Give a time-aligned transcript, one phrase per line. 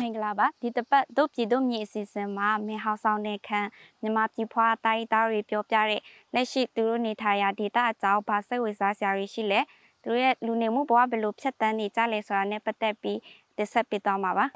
[0.00, 3.68] မင်္ဂလာပါဒီတစ်ပတ်တို့ပြည်တို့မြေအစီအစဉ်မှာမင်းဟောက်ဆောင်တဲ့ခန်း
[4.00, 6.00] မြန်မာပြည်ဖွားတိုင်းသားတွေပြောပြတဲ့
[6.34, 9.60] လက်ရှိသူတို့နေထိုင်ရာဒေသအကြောင်းဘာစိတ်ဝင်စားစရာတွေရှိလဲ
[10.02, 13.18] သူတို့ရဲ့လူနေမှုဘဝဘယ်လိုဖြတ်တန်းနေကြလဲဆိုတာနဲ့ပတ်သက်ပြီး
[13.56, 14.46] တင်ဆက်ပေးသွားမှာပါ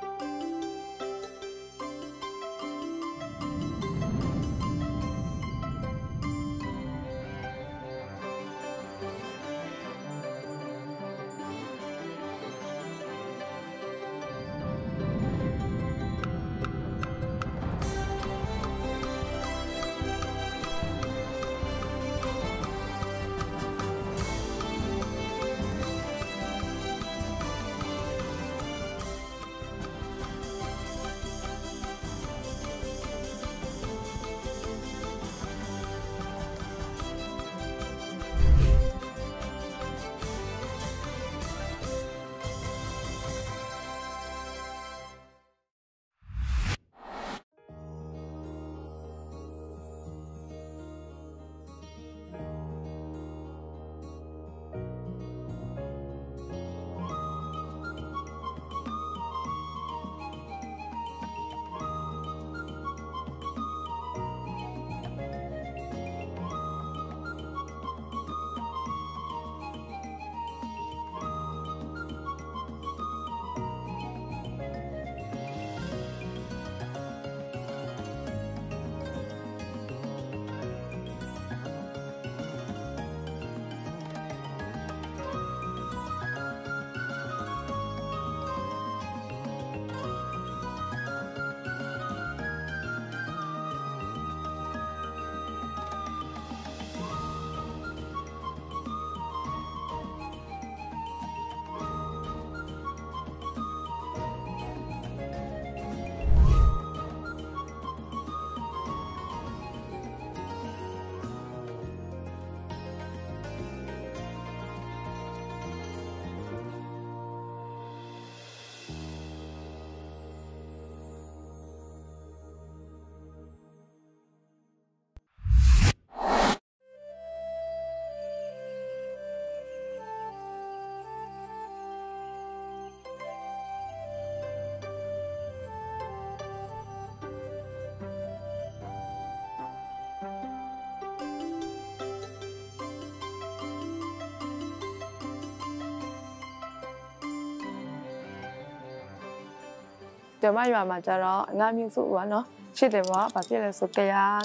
[150.43, 152.45] ကျမရွာမှာကျတော့ငါမျိုးစုပေါ့နော်
[152.77, 154.45] ချစ်တယ်ပေါ့ဘာဖြစ်လဲဆိုကရန်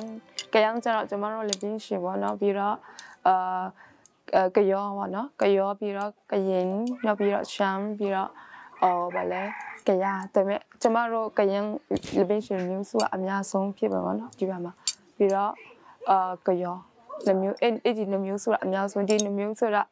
[0.53, 2.75] ကရန်ကျတော့ကျမတို့လည်းပြင်းရှင်ပေါ့နော်ပြီးတော့
[3.28, 6.69] အာကယောပေါ့နော်ကယောပြီးတော့ကရင်
[7.06, 8.29] နောက်ပြီးတော့ရှမ်းပြီးတော့
[8.81, 9.44] အော်ဗာလဲ
[9.88, 11.63] ကရဒါပေမဲ့ကျမတို့ကရင်
[12.16, 14.73] လည်းပြင်းရှင်မျိုးစုကအများဆုံးဖြစ်ပါပေါ့နော်ဒီဘက်မှာ
[15.17, 15.51] ပြီးတော့
[16.09, 16.75] အာကယော
[17.25, 19.83] လည်းမျိုးအဲ့ဒီလည်းမျိုးစုကအများဆုံးဒီလည်းမျိုးဆိုတာ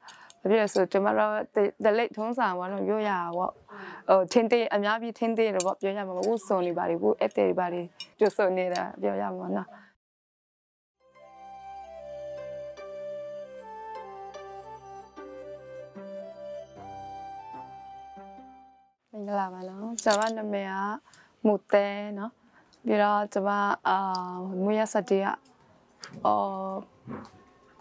[0.44, 1.34] ဘာဖြစ်လဲဆိုကျမတို့
[1.84, 3.52] ဒလိတ်ထုံးစံပေါ့နော်ပြောရတာပေါ့
[4.09, 7.81] ဟိုထင်းသေးအများကြီးထင်းသေးတယ်ပေါ့ပြောရမှာမဟုတ်စုံနေပါလေဘူးအဲ့တဲ့တွေပါလေ
[8.20, 9.68] ကျွတ်စုံနေတာပြောရမှာနော်
[19.12, 20.76] မင်္ဂလာပါနော်ကျွန်မနာမည်က
[21.46, 21.88] မူတဲ
[22.18, 22.32] နော်
[22.86, 23.50] ပြီးတော့ကျွန်မ
[23.88, 23.98] အာ
[24.64, 25.28] မွေးရစတေးက
[26.26, 26.76] အော်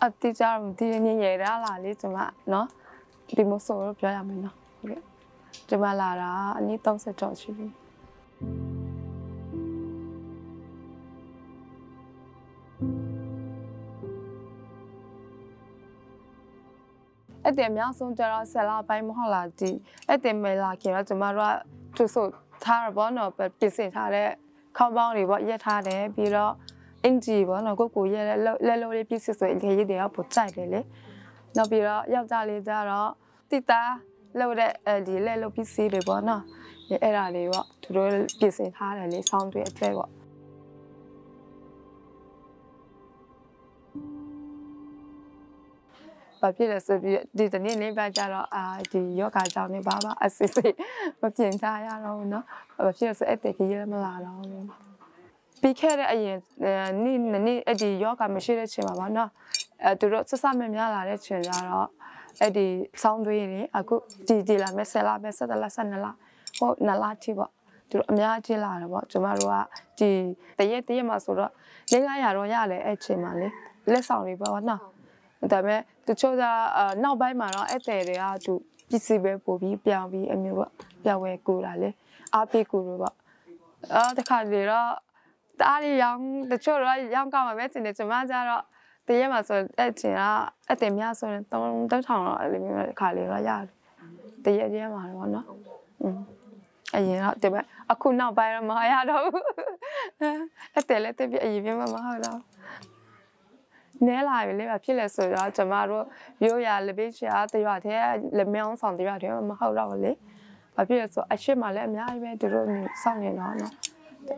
[0.04, 2.18] အတိကျတော့ဒီညင်ရရလာလေကျွန်မ
[2.52, 2.66] နော်
[3.36, 5.00] ဒီမဆိုတော့ပြောရမယ်နော်ဟုတ်ကဲ့
[5.68, 7.66] ဒီမှာလာတာအနည်း30ကျော်ရှိပြီ
[17.44, 19.70] အဲ့တဲ့အများဆုံးကျတော့ဆယ်လပိုင်းမဟုတ်လားဒီ
[20.08, 21.54] အဲ့တဲ့မဲလာခင်တော့ကျမတို့က
[21.96, 22.26] သူဆို
[22.64, 24.28] ထားရပေါ့နော်ပြင်ဆင်ထားတဲ့
[24.76, 26.52] ခေါင်းပေါင်းတွေပေါ့ရက်ထားတယ်ပြီးတော့
[27.03, 28.31] အင်ဂျီပေါ့နော်ကိုကိုရက်လ
[28.71, 30.81] က်လို့လေးပြည့်စစ်ဆိုရင်လေရည်တွေကပိုကြိုက်တယ်လေ
[31.57, 33.11] နောက်ပြီးတော့ယောက်ျားလေးကျတော့
[33.51, 33.81] တိတာ
[34.39, 36.43] လောက်တဲ့အဲဒီလက်လို့ပစ္စည်းတွေပေါ့နော်
[36.89, 38.09] အဲ့ဒါလေးပေါ့သူတို့
[38.39, 40.11] ပြင်ဆင်ထားတယ်လေဆောင်းတွေအတွက်ပေါ့
[46.41, 50.73] ဘာဖြစ်လဲဆိုပြီးဒီတနေ့လေးပဲကြတော့အာဒီယောဂကြောင့်နေပါပါအစစ်စစ်
[51.21, 52.43] မပြင်ချရတော့ဘူးเนาะ
[52.85, 54.90] ဘာဖြစ်လဲဆိုအဲ့တကြီးလည်းမလာတော့ဘူး
[55.62, 56.38] ပြီးခဲ့တဲ့အရင်
[57.04, 59.30] နေ့နေ့အဲ့ဒီယောဂမရှိတဲ့ချိန်မှာပါနော်
[59.84, 61.88] အဲသူတို့ဆက်ဆက်မများလာတဲ့ချိန်ကျတော့
[62.40, 62.66] အဲ့ဒီ
[63.02, 66.06] စောင်းသွေးတွေအခုဒီဒီလာမဲ့10လမဲ့17လ12လ
[66.58, 67.50] ဟုတ်9လထိပေါ့
[67.90, 69.56] သူတို့အများကြီးလာတယ်ပေါ့ကျမတို့က
[69.98, 70.10] ဒီ
[70.58, 71.50] တရက်တရက်မှာဆိုတော့
[71.92, 73.48] ၄900တော့ရတယ်အဲ့ချိန်မှာလေ
[73.92, 74.80] လက်ဆောင်တွေပေါ့နော်
[75.52, 76.44] ဒါပေမဲ့သူချို့က
[77.02, 78.54] နောက်ပိုင်းမှာတော့အဲ့တယ်တွေကသူ
[78.90, 80.72] ပစ္စည်းပဲပို့ပြီးပြောင်းပြီးအမျိုးပေါ့
[81.04, 81.90] ပြောင်းဝဲကူတာလေ
[82.34, 83.14] အားပေးကူလို့ပေါ့
[83.94, 84.90] အာတခါလေတော့
[85.62, 86.22] တအားလေးရောင်း
[86.52, 88.62] တချို့တော့ရောင်းကောင်းမှာပဲတင်တယ်ကျမကျတော့
[89.06, 90.22] တရက်မှာဆိုအဲ့ချင်က
[90.70, 91.52] အတင်များဆိုရင်3
[91.90, 93.66] 3000တော့အဲ့လိုမျိုးတစ်ခါလေတော့ရတယ်
[94.44, 95.46] တရက်တရက်မှာတော့နော်
[96.02, 96.18] อืม
[96.94, 99.44] အရင်တော့ဒီမဲ့အခုနောက်ပိုင်းတော့မရတော့ဘူး
[100.74, 102.40] အဲ့တယ်လည်းတပြအရင်ပြမမဟုတ်တော့
[104.06, 106.04] နဲလာပြီလေဖြစ်လဲဆိုတော့ကျမတို့
[106.44, 107.96] ရိုးရလပိချာတရွာထဲ
[108.36, 110.12] လက်မြောင်းဆောင်တရွာထဲမဟုတ်တော့ဘူးလေ
[110.76, 112.66] ဘာဖြစ်လဲဆိုအရှိမလည်းအများကြီးပဲသူတို့
[113.02, 113.72] စောင့်နေတော့နော်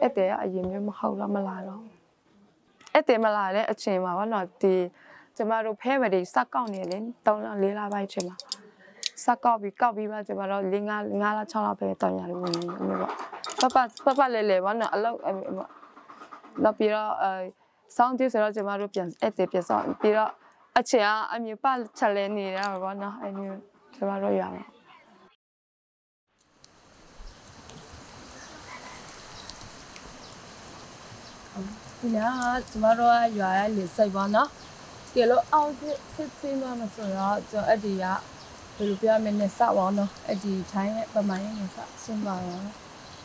[0.03, 1.83] အဲ့တယ်ကအရင်မျိုးမဟုတ်တော့မလာတော့
[2.95, 4.75] အဲ့တယ်မလာတဲ့အချိန်မှာဘောနော်ဒီ
[5.37, 8.37] ကျမတို့ဖဲမတွေစက်ကောက်နေလေ3လ4လပိုင်းချိန်မှာ
[9.25, 13.13] စက်ကောက်ပြီးကောက်ပြီးမှကျမတို့5 5လ6လပဲတောင်းရတယ်မျိုးပေါ့
[13.75, 15.19] ပပပပလဲလဲဘောနော်အလောက်
[16.63, 17.31] နောက်ပြီးတော့အဲ
[17.97, 20.31] စောင်းတိဆိုတော့ကျမတို့ပြန်အဲ့တယ်ပြန်စောင်းပြီးတော့
[20.79, 21.67] အချင်ကအမျိုးပ
[21.99, 23.61] ချက်လဲနေရပါဘောနော်အဲ့မျိုး
[23.95, 24.74] ကျမတို့ရအော
[32.05, 34.49] ဒီလားကျမတို့ကရွာရဲ့လေစိတ်ပါနော်
[35.15, 38.05] ကဲလို့အောက်စစ်စစ်စစ်မှမဆိုတော့ကျွန်တော်အဲ့ဒီက
[38.77, 42.63] ဘယ်လိုပြောမလဲနဲ့စပါတော့အဲ့ဒီထိုင်းရဲ့ပမာရဲ့နဲ့စဆင်းပါတော့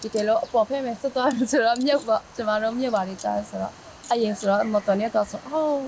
[0.02, 3.74] ဒီကဲလို့အပေါ်ဖက်မဲ့စစ်သွားဆိုတော့မြုပ်ပါကျမတို့မြုပ်ပါလိကြားဆိုတော့
[4.12, 5.80] အရင်ဆိုတော့မတော်နဲ့တော့ဆိုဟုတ်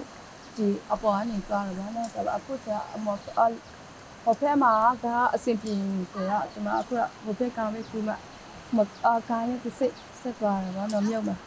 [0.57, 4.73] ဒီအပေါ်ကနေသွားတယ်ဗောနော်ဒါပေမဲ့အခုကအမောဟိုဖက်မှာ
[5.03, 5.05] က
[5.35, 5.73] အဆင်ပြေ
[6.11, 8.09] ဆိုတော့ကျမအခုကဟိုဖက်ကံပဲကူမ
[8.75, 11.37] မအာကားနဲ့စစ်စစ်သွားတယ်ဗောနော်မြုပ်မှာ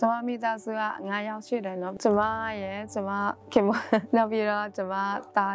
[0.00, 2.20] ကျမမိသားစုက9ယောက်ရှိတယ်နော်ကျမ
[2.62, 3.10] ရဲ့ကျမ
[3.52, 3.70] ခင်မ
[4.16, 4.94] နောက်ပြီးတော့ကျမ
[5.36, 5.46] တာ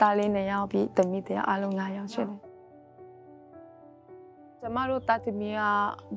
[0.00, 2.38] တာလေး2ယောက်ပြီးတမိတရားအလုံး9ယောက်ရှိတယ်
[4.60, 5.62] ကျမတို့တာသမီးက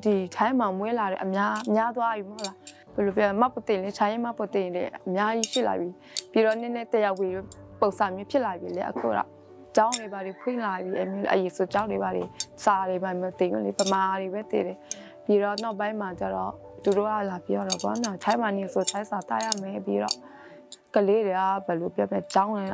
[0.04, 2.56] ဒီထိုင်းမှာမွေးလာတယ်အများအများသွားပြီမဟုတ်လား
[2.94, 5.88] ဘယ်လိုပြောမပတင်လေထိုင်းမပတင်လေအများကြီးရှိလာပြီ
[6.32, 7.28] ပြီးတော့နည်းနည်းတရားဝီ
[7.80, 9.28] ပုံစံမျိုးဖြစ်လာပြီလေအခုတော့
[9.76, 12.24] ကျောင်းတွေပါတွေဖွင့်လာပြီအမျိုးအရေးဆိုကျောင်းတွေပါတွေ
[12.64, 14.78] စာတွေပါမတင်ဘူးလေပမာတွေပဲတည်တယ်
[15.24, 16.52] ပြီးတော့နောက်ပိုင်းမှာကျတော့
[16.86, 20.16] သူတို့ကလာပြောတော့ဗောနော်ချိုင်းမနေဆိုချိုင်းစာတားရမယ်ပြီးတော့
[20.94, 22.66] ကလေးတွေကဘယ်လိုပြောပြကြောင်းလဲ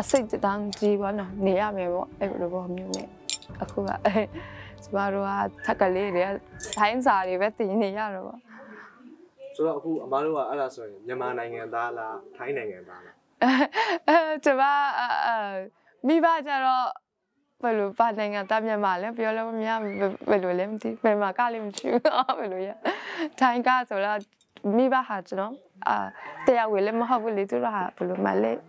[0.00, 3.08] အစိတ်တန်းကြီးဗောနော်နေရမယ်ဗောအဲ့လိုဗောမျိုးနဲ့
[3.62, 4.22] အခုကအဲ
[4.84, 5.30] ကျမတို့က
[5.64, 6.28] ထက်ကလေးတွေက
[6.78, 8.36] ထိုင်းစာတွေပဲတင်နေရတော့ဗော
[9.54, 13.16] ဆိုတော့အခုအမားတို့ကအဲ့ဒါဆိုရင်မြန်မာနိုင်ငံသားလားထိုင်းနိုင်ငံသားလား
[14.08, 14.62] အဲကျမ
[14.98, 15.36] အဲ
[16.06, 16.86] မိဘကြတော့
[17.62, 19.70] ဘယ်လိုပါနိုင်ငံတမြန်မာလဲပြောလို့မရ
[20.28, 22.02] ဘယ်လိုလဲမသိမြန်မာကလည်းမရှိဘူး
[22.38, 22.70] ဘယ်လိုရ
[23.38, 24.18] ထိုင်းကဆိုတော့
[24.76, 25.54] မိဘဟာကျွန်တော်
[25.88, 25.96] အာ
[26.46, 28.60] တရားဝင်လည်းမဟုတ်ဘူးလေသူတို့ဟာဘယ်လိုမှလည်း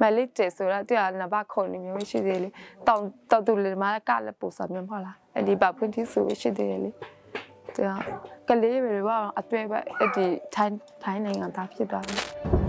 [0.00, 2.48] မလေးကျဆိုတော့သူကနဘခုံနေမျိုးရှိသေးလေ
[2.86, 6.90] တောင်တောက်တူလေမကလည်းပူစာမျိုးမဟုတ်လားအဲ့ဒီဘာဖွင့်တိဆိုရှိသေးတယ်လေ
[7.74, 7.82] သူ
[8.48, 12.59] ကကလေးပဲဘာအတွေ့ပဲအဲ့ဒီထိုင်းထိုင်းနိုင်ငံသားဖြစ်သွားတယ်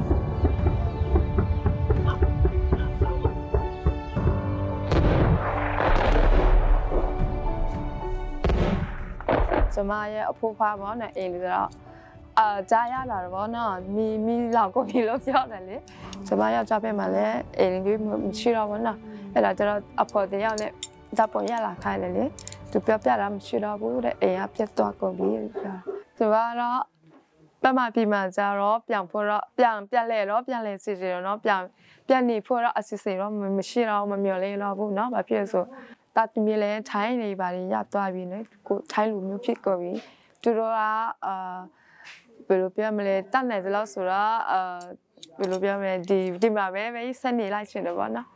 [9.75, 11.69] ကျမရဲ့အဖိုးဖွားပေါ့နော်အိမ်လူတော့
[12.39, 15.77] အာကြားရလာတော့ဗောနော်မီမီလောက်ကိုမီလို့ပြောတယ်လေ
[16.27, 18.99] ကျမယောက်ျားဘက်မှာလည်းအိမ်လူမရှိတော့ဘူးနော်
[19.35, 20.71] အဲ့ဒါကျတော့အဖေတယောက်နဲ့
[21.19, 22.25] ဇာပေါ်ရလာခိုင်းတယ်လေ
[22.71, 25.29] သူပြောပြတာမရှိတော့ဘူးတဲ့အိမ်ကပြတ်သွားကုန်ပြီ
[25.61, 25.77] ပြော
[26.19, 26.81] သူကတော့
[27.63, 31.61] ပမပြီမှာကြတော့ပြန်ဖို့တော့ပြန်ပြန်လဲတော့ပြန်လဲစီစီတော့နော်ပြန်
[32.09, 35.65] ပြန်နေဖို့တော့အစီအစဉ်တော့မရှိတော့မမျော်လင့်တော့ဘူးเนาะဘာဖြစ်လဲဆို
[36.16, 39.94] တာတမီလည်းထိုင်းနေပါလေရသွားပြီလေကိုထိုင်းလူမျိုးဖြစ်ကုန်ပြီ
[40.42, 41.36] သူတို့ကအာ
[42.48, 44.60] ဘယ်လိုပြောမလဲတတ်နိုင်သလောက်ဆိုတော့အာ
[45.40, 48.28] ဘယ်လိုပြောမလဲဒီဒီမှာပဲပဲဆက်နေလိုက်ရှင်တယ်ပေါ့နော်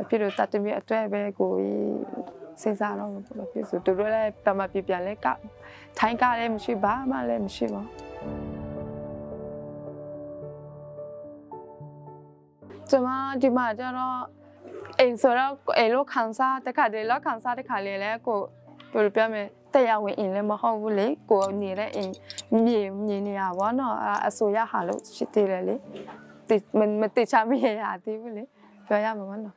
[0.00, 1.52] အဖြစ်လို့တတ်တမီအတွက်ပဲကို
[2.62, 3.20] စဉ်းစားတော့ဘာ
[3.52, 5.26] ဖြစ်ဆိုသူတို့လည်းပမပြပြန်လဲက
[5.98, 7.82] ထိုင်းကလည်းမရှိဘာမှလည်းမရှိပါ
[12.90, 13.08] ကျွန်မ
[13.42, 14.18] ဒီမှာကျတော့
[15.04, 18.40] အိမ်ဆိုတော့အိမ်လို့ခံစားတခါတည်းလောက်ခံစားတခါလေလဲကို
[18.92, 19.44] ဘယ်လိုပြောမလဲ
[19.74, 22.12] တရားဝင်အိမ်လည်းမဟုတ်ဘူးလေကိုနေတဲ့အိမ်
[22.64, 23.94] မြေမြေနေရပါတော့
[24.26, 25.76] အဆိုရဟာလို့ရှိသေးတယ်လေ
[26.48, 28.44] တိမမတိချမရရသေးဘူးလေ
[28.86, 29.56] ပြောရမှာပေါ့နော်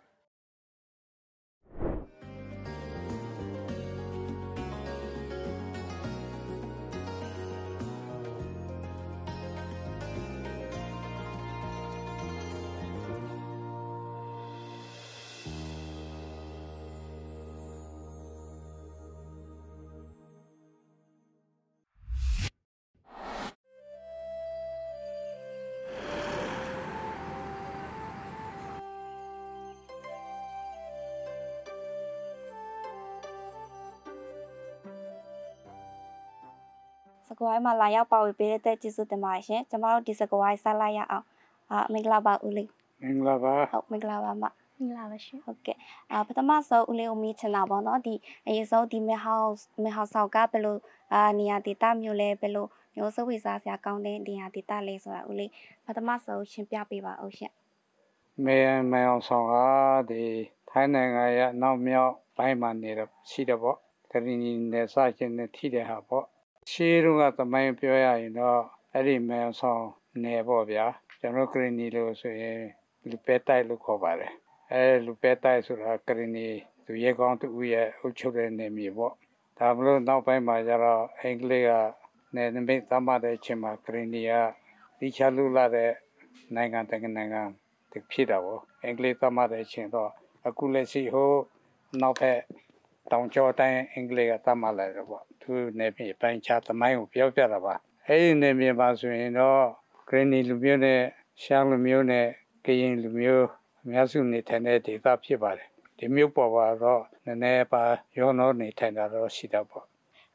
[37.40, 41.26] ကွားမှာလာရောက်ပါဝင်ပေးတဲ့တဲ့ကျေးဇူးတင်ပါတယ်ရှင်ကျမတို့ဒီစကွားဆက်လိုက်ရအောင်
[41.72, 42.70] အာမင်္ဂလာပါဦးလေး
[43.04, 44.46] မင်္ဂလာပါဟုတ်မင်္ဂလာပါမမ
[44.84, 45.78] င်္ဂလာပါရှင်ဟုတ်ကဲ့
[46.12, 48.16] အာပထမဆုံးဦးလေးကိုမိချင်တာပေါ့နော်ဒီ
[48.48, 49.52] အရင်ဆုံးဒီမေဟောက်
[49.84, 50.78] မေဟောက်ဆောက်ကဘယ်လို
[51.14, 55.52] အာနေရာဒေတာမျိုးလဲဘယ်လိုမျိုးစဝိစားစရာကောင်းတဲ့နေရာဒေတာလဲဆိုတာဦးလေး
[55.86, 57.54] ပထမဆုံးရှင်းပြပေးပါဦးရှင်
[58.46, 58.58] မေ
[58.92, 59.54] မေအောင်ဆောင်က
[60.10, 60.24] ဒီ
[60.70, 63.78] ထိုင်းနိုင်ငံရဲ့အနောက်မြောက်ပိုင်းမှာနေတော့ရှိတယ်ပေါ့
[64.12, 66.26] ကရင်နီနယ်စပ်ချင်းနဲ့ထိတဲ့ဟာပေါ့
[66.72, 68.62] ရှေးတုန်းကသမိုင်းပြောရရင်တော့
[68.94, 69.86] အဲ့ဒီမေအောင်ဆောင်
[70.24, 70.86] နယ်ပေါ့ဗျာ
[71.20, 72.60] ကျွန်တော်ကရင်နီလို့ဆိုရင်
[73.10, 74.34] လူပဲတိုက်လို့ခေါ်ပါတယ်
[74.72, 76.48] အဲလူပဲတိုက်ဆိုတာကရင်နီ
[76.86, 79.14] သူရဲကောင်းသူရဲ့အုပ်ချုပ်တဲ့နယ်မြေပေါ့
[79.58, 81.72] ဒါမလို့နောက်ပိုင်းမှာကျတော့အင်္ဂလိပ်က
[82.36, 84.34] နယ်နိမိတ်သတ်မှတ်တဲ့အချိန်မှာကရင်နီက
[85.00, 85.92] တိကျလူလာတဲ့
[86.56, 87.42] နိုင်ငံတကာနိုင်ငံ
[87.92, 90.12] ဒီဖြစ်တာပေါ့အင်္ဂလိပ်သမားတဲ့အချင်းတော့
[90.48, 91.32] အခုလက်ရှိဟို
[92.02, 92.40] နောက်ဖက်
[93.12, 97.76] တောင်ကျောတိုင်းအင်္ဂလိပ်ကသမားလိုက်တော့ပေါ့ သူနေပြည်ပိုင်းခြားသမိုင်းကိုပြောပြတာပါ
[98.08, 99.62] အဲ့ဒီနေပြည်မှာဆိုရင်တော့
[100.08, 101.02] ဂရင်းနီလူမျိုးနဲ့
[101.44, 102.26] ရှမ်းလူမျိုးနဲ့
[102.66, 103.48] ကရင်လူမျိုး
[103.84, 107.84] အများစုနေထိုင်တဲ့ဒေသဖြစ်ပါတယ်ဒီမျိုးပေါ်ပါတော့နည်းနည်းပါ
[108.18, 109.86] ရောနောနေထိုင်တာတော့ရှိတာပေါ့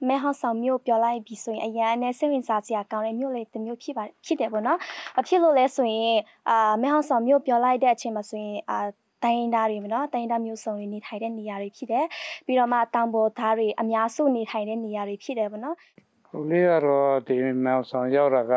[0.09, 4.79] မဲဟောက်ဆောင်မြို့ပြောလိုက်ပြီဆိုရင်အရန်နဲ့စိတ်ဝင်စားစရာကောင်းတဲ့မြို့လေးတစ်မြို့ဖြစ်ပါဖြစ်တယ်ပေါ့နော်။
[5.19, 8.79] အဖြစ်လို့လဲဆိုရင်အာမဲဟောက်ဆောင်မြို့ပြောလိုက်တဲ့အချိန်မှာဆိုရင်အာ
[9.25, 12.05] တိုင်းရင်းသားတွေပေါ့နော်တိုင်းရင်းသားမျိုးစုံတွေနေထိုင်တဲ့နေရာတွေဖြစ်တယ်။
[12.47, 15.77] ပြီးတော့မှတောင်ပေါ်သားတွေအများစုနေထိုင်တဲ့နေရာတွေဖြစ်တယ်ပေါ့နော်
[16.29, 18.55] ခုလေးကတော့ဒီမောင်ဆောင်ရောက်တာက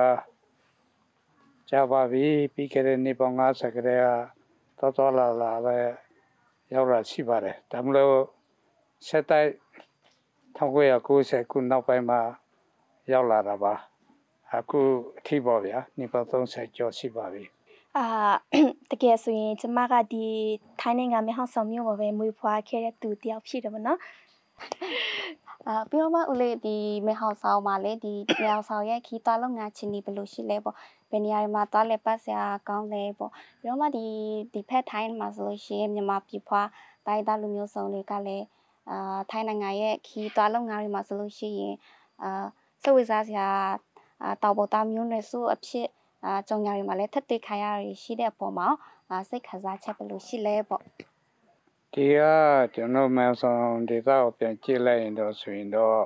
[1.70, 3.98] ကြာပါပြီပြီးခဲ့တဲ့နေ့ပေါင်း90ခရဲ
[4.80, 5.78] ကတော်တော်လာလာပဲ
[6.74, 8.16] ရောက်လာရှိပါတယ်ဒါမလို့
[9.08, 9.50] ဆက်တိုက်
[10.58, 12.22] 1990ခုနောက်ပိုင်းမှာ
[13.12, 13.74] ရောက်လာတာပါ
[14.54, 14.80] အခု
[15.20, 17.46] အထိပေါ့ဗျာနေ့ပေါင်း30ကျော်ရှိပါပြီ။
[17.98, 18.06] အာ
[18.92, 20.26] တကယ်ဆိုရင်ကျမကဒီ
[20.80, 24.00] ထိုင်းနိုင်ငံမဲဟောက်ဆောင်မြို့ပေါ်ပဲမွေးဖွားခဲ့တဲ့သူတယောက်ဖြစ်တယ်ပေါ့နော်
[25.68, 30.76] အာပြီးတော့မှဦးလေးဒီမေဟောက်ဆောင်မှာလေဒီမေဟောက်ဆောင်ရဲ့ခီးသွားလုပ်ငန်းချင်းဒီဘယ်လိုရှိလဲပေါ့
[31.10, 34.06] ဘယ်နေရာတွေမှာသွားလဲပတ်စရာကောင်းလဲပေါ့ပြီးတော့မှဒီ
[34.54, 36.62] ဒီဖက်ထိုင်းမှာဆိုလို့ရှိရင်မြန်မာပြည်ဖွာ
[37.06, 38.46] တိုင်းသားလူမျိုးစုံတွေကလည်း
[38.90, 41.76] အာထိုင်းနိုင်ငံရဲ့ခီးသွားလုပ်ငန်းတွေမှာဆိုလို့ရှိရင်
[42.24, 42.46] အာ
[42.82, 43.48] စိတ်ဝင်စားစရာ
[44.22, 45.88] အာတောက်ပေါ်သားမျိုးနွယ်စုအဖြစ်
[46.26, 48.68] အာကြုံညာတွေမှာလည်းထက်တွေ့ခိုင်းရရရှိတဲ့အပေါ်မှာ
[49.10, 50.82] အာစိတ်ခံစားချက်ဘယ်လိုရှိလဲပေါ့
[51.94, 52.22] ဒီက
[52.74, 56.02] ကျွန်တော်မောင်ဆောင်ဒေသကိုပြန်ကြည့်လိုက်ရင်တော့ဆိုရင်တော့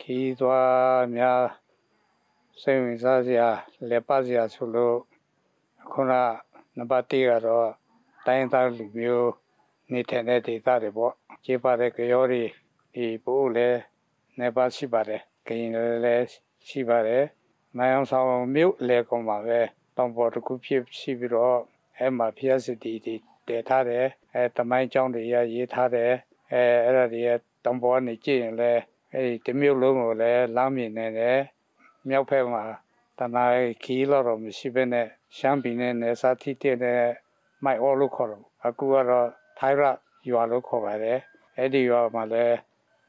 [0.00, 1.42] ခီးသွားများ
[2.62, 3.48] စိတ်ဝင်စားစရာ
[3.88, 4.98] လက်ပတ်စရာဆိုလို့
[5.92, 6.12] ခုန
[6.76, 7.68] နံပါတ်1ကတော့
[8.26, 9.30] တိုင်းသားလူမျိုး
[9.92, 12.44] နေထိုင်တဲ့ဒေသတွေပေါ့ကျေးပါတဲ့ကြောတွေ
[12.94, 13.80] ဒီပို့လည်း
[14.38, 15.70] နေပါရှိပါတယ်ကရင်
[16.04, 16.26] လည်း
[16.68, 17.24] ရှိပါတယ်
[17.76, 19.60] မိုင်အောင်ဆောင်မြို့လေကောင်ပါပဲ
[19.96, 21.58] တောင်ပေါ်တစ်ခုဖြစ်ရှိပြီးတော့
[21.98, 23.14] အဲ့မှာဖျက်စစ်တီတီ
[23.46, 26.12] တည်ထားတယ်အဲတမိုင်းကျောင်းတွေရရေးထားတယ်
[26.52, 27.22] အဲအဲ့ဒါတွေ
[27.64, 31.38] တောင်ပေါ်ကနေကြည့်ရင်လည်းအဲဒီတစ်မြို့လုံးကိုလည်းလမ်းမြင်နေတယ်
[32.08, 32.64] မြောက်ဖက်မှာ
[33.18, 33.44] တနာ
[33.82, 37.02] ခီလော်တော့မရှိဘဲနဲ့ရှမ်းပြည်နယ်နယ်စပ်ထိတဲ့နဲ့
[37.64, 39.82] မိုက်အော်လို့ခေါ်တော့အခုကတော့ထိုင်းရ
[40.30, 41.18] ရွာလို့ခေါ်ပါတယ်
[41.56, 42.56] အဲ့ဒီရွာမှာလည်း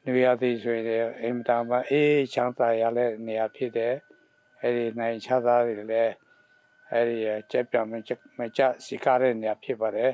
[0.05, 3.93] နေရာသေးဆိုရင်အင်တာမအေးချမ်းသာရတဲ့နေရာဖြစ်တယ်
[4.61, 6.13] အဲ့ဒီနိုင်ချသားတွေလည်း
[6.91, 7.17] အဲ့ဒီ
[7.51, 10.11] ကြက်ပြမကြမကြစီကားတဲ့နေရာဖြစ်ပါတယ်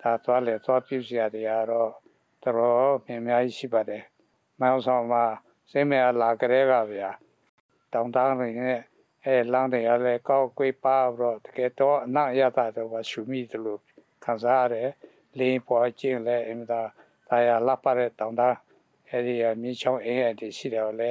[0.00, 1.90] ဒါသွားလေသွားပြစရာတွေကတော့
[2.42, 4.02] တော်တော်များများရှိပါတယ်
[4.60, 5.24] မောင်ဆောင်မှာ
[5.70, 7.10] စိတ်မရလာကြတဲ့ကဗျာ
[7.92, 8.80] တောင်တန်းတွေနဲ့
[9.24, 13.80] အဲလမ်းတွေရလဲကောက်ကွေးပါတော့တကယ်တော့အနောက်ရတာတော့ရှုမိတယ်လို့
[14.24, 14.90] ခံစားရတယ်
[15.38, 16.82] လင်းပေါ်ချင်းလဲအင်တာ
[17.28, 18.56] ဒါရလာပါတဲ့တောင်တန်း
[19.08, 21.10] အဲဒီမြေချောင်းအင်းအတည်ရှိတယ်လဲ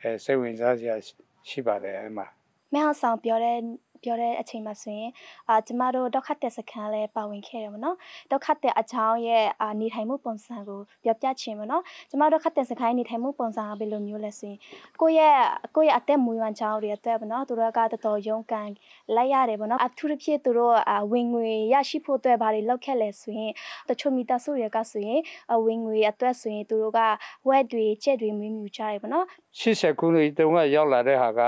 [0.00, 1.21] အဲစိတ်ဝင်စားစရာရှိ
[1.66, 2.26] ပါတယ်အဲ့မှာ
[2.72, 3.58] မဲဟောက်ဆောင်ပြောတဲ့
[4.04, 5.10] ပြောတဲ့အချိန်မှာဆိုရင်
[5.48, 7.96] အာကျမတို့ဒုက္ခတဲ့စခန်းလဲပါဝင်ခဲ့တယ်ပေါ့နော်
[8.30, 14.58] ဒုက္ခတဲ့အချောင်းရဲ့အာနေထိုင်မှုပုံစံကိုပြောပြချင်ပေါ့နော်ကျမတို့ဒုက္ခတဲ့စခန်းနေထိုင်မှုပုံစံကဘယ်လိုမျိုးလဲဆိုရင်
[15.00, 15.36] ကိုယ့်ရဲ့
[15.76, 18.70] ကိုယ့်ရဲ့အသက်မွေးဝမ်းကြောင်းတွေအတွက်ပေါ့နော်သူတို့ကတော်တော်ရုန်းကန်
[19.16, 23.52] လိုက်ရတယ်ပေါ့နော်အထူးသဖြင့်သူတို့အာဝင်ငွေရရှိဖို့အတွက်ဘာတွေလုပ်ခဲ့လဲဆိုရင်
[23.88, 25.20] တချို့မိသားစုတွေကဆိုရင်
[25.54, 27.00] အဝင်ငွေအတွက်ဆိုရင်သူတို့က
[27.48, 29.26] ဝက်တွေချက်တွေမွေးမြူကြတယ်ပေါ့နော်
[29.60, 31.40] 80ခုနှစ်တုန်းကရောက်လာတဲ့ဟာက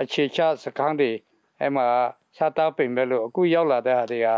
[0.00, 1.10] အခြေချစခန်းတွေ
[1.60, 1.86] အဲ့မှာ
[2.36, 4.28] ခြားသားပင်ပဲလို့အခုရောက်လာတဲ့ဟာတွေက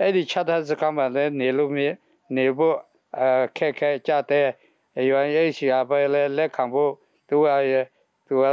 [0.00, 1.88] အဲ့ဒီခြားသားစခန်းမှာလည်းနေလို့မရ
[2.36, 2.76] နေဖို့
[3.18, 3.22] အ
[3.56, 4.48] ခက်ခဲကြတဲ့
[5.08, 6.92] ရွာရေးရှိအပဲလဲလက်ခံဖို့
[7.28, 7.86] သူကရဲ့
[8.26, 8.44] သူက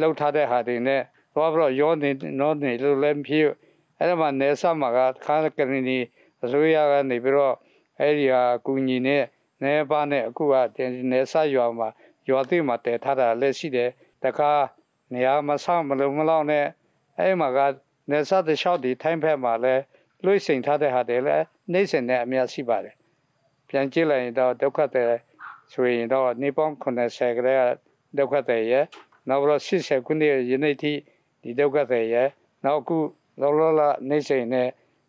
[0.00, 1.02] လှုပ်ထားတဲ့ဟာတွေနဲ့
[1.34, 3.48] တော့ပြီးတော့ရောနေနော်နေလို့လည်းမဖြစ်
[3.98, 5.98] အဲ့ဒါမှနေဆမှာကခါကရင်ဒီ
[6.44, 7.54] အစိုးရကနေပြီးတော့
[8.00, 9.16] အဲ့ဒီဟာကူညီနေ
[9.62, 10.54] နေပါနဲ့အခုက
[11.10, 11.88] နေဆရွာမှာ
[12.28, 13.90] ရွာသိမှာတည်ထားတာလည်းရှိတယ်
[14.22, 14.52] တခါ
[15.12, 16.66] နေရာမဆမလုံးမလောက်နဲ့
[17.18, 17.58] အဲ့မှာက
[18.10, 19.82] နေဆတ်တလျှောက်ဒီထိုင်းဖက်မှာလည်း
[20.24, 22.94] လွှိစိန်ထားတဲ့ဟာတွေလည်းနှိမ့်စင်တဲ့အများရှိပါတယ်
[23.68, 25.04] ပြန်ကြည့်လိုက်ရင်တော့ဒုက္ခတွေ
[25.72, 27.62] ဆိုရင်တော့နေပေါင်း90ကလေးက
[28.18, 28.84] ဒုက္ခတွေရဲ့
[29.28, 30.92] နောက်ပြီးတော့80ခုနှစ်ယနေ့ထိ
[31.42, 32.28] ဒီဒုက္ခသည်ရဲ့
[32.64, 32.98] နောက်အခု
[33.40, 34.68] လောလောလနေချိန်နဲ့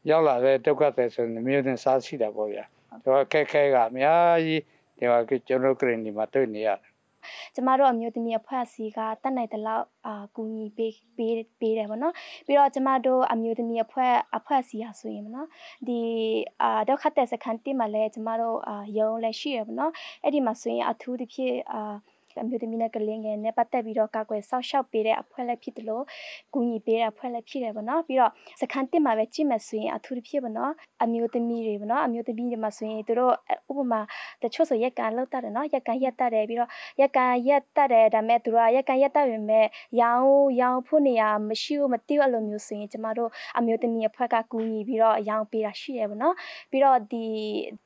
[0.10, 2.64] ရောက်လာတဲ့ဒုက္ခသည်ဆိုရင်မျိုးနဲ့စားရှိတာပေါ့ဗျာ
[3.06, 4.62] တော့ခက်ခဲကအများကြီး
[4.98, 6.95] ဒီမှာကျွန်တော်ကရင်ဒီမှာတွေ့နေရတယ်
[7.56, 12.14] ကျမတို့အမျိုးသမီးအဖွဲ့အစည်းကတတ်နိုင်တဲ့လောက်အာကူညီပေးပေးပေးတယ်ပေါ့နော်
[12.46, 15.50] ပြီးတော့ကျမတို့အမျိုးသမီးအဖွဲ့အဖွဲ့အစည်းရဆိုရင်ပေါ့နော်
[15.88, 16.00] ဒီ
[16.62, 19.92] အာဒုက္ခတဲ့စခန်းတိမှာလည်းကျမတို့အာရုံးလည်းရှိရပေါ့နော်
[20.24, 21.96] အဲ့ဒီမှာဆိုရင်အထူးသဖြင့်အာ
[22.42, 26.04] အမျိုးသမီးနဲ့ကလေးငယ်နဲ့ပတ်သက်ပြီးတော့ကာကွယ်စောင့်ရှောက်ပေးတဲ့အဖွဲ့လည်းဖြစ်တယ်လို့
[26.54, 30.74] ကူညီပေးတဲ့အဖွဲ့လည်းဖြစ်တယ်ပေါ့နော်ပြီးတော့စခန်းတစ်မှာပဲကြည့်မယ်ဆိုရင်အထူးသဖြင့်ပေါ့နော်
[31.04, 33.34] အမျိုးသမီးတွေပေါ့နော်အမျိုးသမီးတွေမှာဆိုရင်တို့
[33.72, 34.02] ဥပမာ
[34.42, 39.66] တချို့ဆိုရက်ကန်လောက်တတ်တယ်နော်ရက်ကန်ရက်တတ်တယ်ပြီးတော့ရက်ကန်ရက်တက်တယ်ဒါပေမဲ့သူတို့ကရက်ကန်ရက်တက်ပေမဲ့
[40.02, 46.36] ရောင်းရောင်းဖို့နေရမရှိဘူးမသိဘူးအဲ့လိုမျိုးဆိုရင်ကျမတို့အမျိုးသမီးအဖွဲ့ကကူညီပြီးတော့ရောင်းပေးတာရှိရပါတော့
[46.72, 47.26] ပြီးတော့ဒီ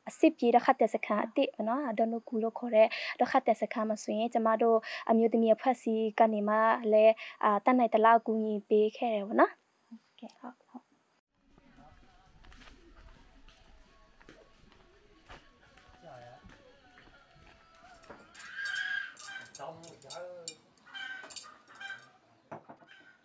[0.10, 2.88] အစစ်ပြေတဲ့ခတ်တဲ့စခန်းအတိပေါ့နော်အဒနုကူလို့ခေါ်တဲ့
[3.22, 4.78] တခတ်တဲ့စခန်းမှာဆိုရင်ကျမတို့
[5.10, 6.56] အမျိုးသမီးအဖွဲ့စီကနေမှ
[6.92, 9.52] လည်းအာတတ်နိုင်တလောက်ကူညီပေးခဲ့တယ်ပေါ့နော်
[10.20, 10.84] ကဲဟုတ်ဟုတ်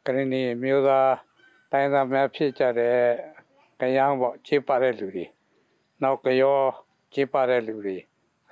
[0.06, 1.14] ကရင်နီမျိုးသား
[1.72, 2.98] တိုင်းသားများဖြစ်ကြတဲ့
[3.80, 5.26] ကရန်ပေါ့ခြေပါတဲ့လူတွေ
[6.02, 6.58] နောက်ကရော
[7.14, 7.96] ခြေပါတဲ့လူတွေ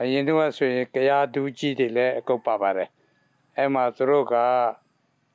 [0.01, 2.89] အရင်တော့ဆိုရင်ကရာဒူးကြီးတွေလည်းအကုပ်ပါပါတယ်
[3.57, 4.35] အဲ့မှာသူတို့က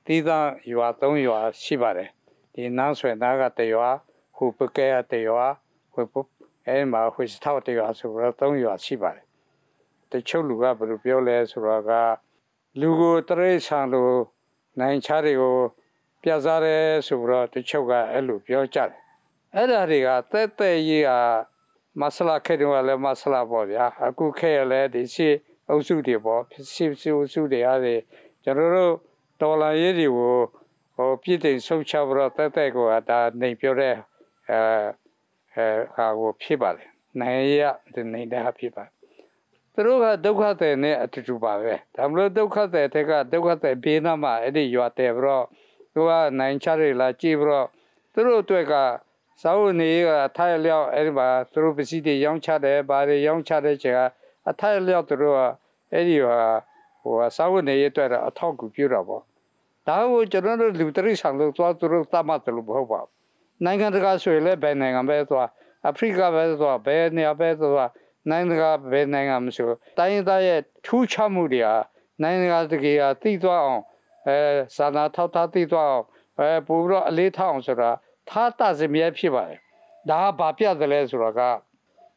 [0.06, 2.10] တီးသားရွာ၃ရွာရှိပါတယ်
[2.54, 3.90] ဒီနန်းဆွေနာကတရွာ
[4.36, 5.46] ဟူပကဲတရွာ
[5.94, 6.22] ဟူပု
[6.68, 9.26] အဲ့မှာဟူစထောက်တရွာဆိုတော့၃ရွာရှိပါတယ်
[10.12, 11.92] တချို့လူကဘယ်လိုပြောလဲဆိုတော့က
[12.80, 14.10] လူကိုတရိษံလို
[14.80, 15.58] နိုင်ချတွေကို
[16.22, 19.00] ပြစားတယ်ဆိုတော့တချို့ကအဲ့လိုပြောကြတယ်
[19.56, 21.12] အဲ့ဒါတွေကတဲ့တဲ့ကြီးက
[22.02, 25.30] မဆလာခဲတယ်ကလည်းမဆလာပေါ့ဗျာအခုခဲရလဲဒီရှိ
[25.70, 26.42] အုပ်စုတွေပေါ့
[26.74, 28.02] ရှိရှိအုပ်စုတွေအားဖြင့်
[28.44, 28.94] ကျွန်တော်တို့
[29.42, 30.38] ဒေါ်လာရေးတွေကို
[30.96, 32.78] ဟိုပြည့်တိမ်ဆုတ်ချပြီးတော့တဲ့တဲ့က
[33.10, 33.96] ဒါနေပြောတဲ့
[34.50, 34.60] အဲ
[35.56, 36.86] အဲဟာကိုဖြစ်ပါလေ
[37.20, 38.84] နိုင်ရဒီနေတဲ့ဟာဖြစ်ပါ
[39.74, 45.46] သူတို့ကဒုက္ခတဲ့နဲ့အတူတူပါပဲဒါမလို့ဒုက္ခတဲ့တဲ့ကဒုက္ခတဲ့ဘေးနားမှာအဲ့ဒီရွာတဲ့ပြီးတော့
[45.94, 47.68] သူကနိုင်ချရလာကြည့်ပြီးတော့
[48.14, 48.76] သူတို့အတွက်က
[49.42, 54.02] စာအုပ်နေကထိုင်လျောက်အဲ့ဒီမှာသူတို့ပစ္စည်းတွေရောင်းချတယ်ဘာတွေရောင်းချတဲ့ချိန်က
[54.50, 55.40] အထိုင်လျောက်သူတို့က
[55.94, 56.40] အဲ့ဒီဟာ
[57.02, 59.22] ဟိုစာအုပ်နေအတွက်အထောက်အကူပြုတာပေါ့
[59.88, 63.12] ဒါကိုကျွန်တော်တို့လူတရိဆောင်လို့သွားသူတို့သတ်မှတ်တယ်လို့မဟုတ်ပါဘူး
[63.66, 65.48] နိုင်ငံတကာဆိုရင်လည်းဘယ်နိုင်ငံပဲသွား
[65.86, 67.90] အာဖရိကပဲသွားဘယ်နေရာပဲသွား
[68.30, 71.76] နိုင်ငံတကာဘယ်နိုင်ငံမဆိုတိုင်းရင်းသားရဲ့ထူးခြားမှုတွေဟာ
[72.24, 73.84] နိုင်ငံတကာတကယ်သိသွားအောင်
[74.28, 74.38] အဲ
[74.76, 76.06] စာနာထောက်ထားသိသွားအောင်
[76.40, 77.92] အဲပို့ပြီးတော့အလေးထားအောင်ဆိုတာ
[78.30, 79.60] ထားတစမြဲဖြစ်ပါတယ်
[80.10, 81.42] ဒါကဘာပြတယ်လဲဆိုတော့က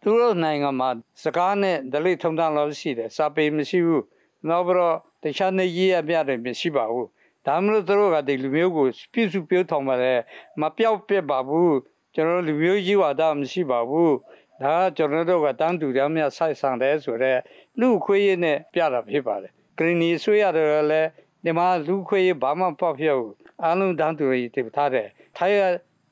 [0.02, 0.90] သူတို့နိုင်ငံမှာ
[1.22, 4.04] စကားနဲ့ဒလိထုံတန်းလို့ရှိတယ်စာပေမရှိဘူး
[4.48, 7.08] နောက်ပြီးတော့တခြားနေရေးရပြတယ်မရှိပါဘူး
[7.46, 10.18] ဒါမှမဟုတ်သူတို့ကဒီလူမျိုးကိုပြည့်စုံပြောထောင်ပါတယ်
[10.60, 11.76] မပြောက်ပြက်ပါဘူး
[12.14, 14.14] ကျွန်တော်တို့လူမျိုးကြီးဝါဒမရှိပါဘူး
[14.62, 17.40] ဒါကကျွန်တော်တို့ကတန်းတူရမြဆိုင်ဆောင်တယ်ဆိုတော့
[17.80, 21.08] လူခွေးရနဲ့ပြတာဖြစ်ပါတယ်ဂရနီဆွေးရတယ်လည်း
[21.44, 23.24] ဒီမှာလူခွေးဘာမှပေါ့ဖြောက်
[23.64, 25.60] အားလုံးတန်းတူရေးတည်ထားတယ်ထိုင်းရ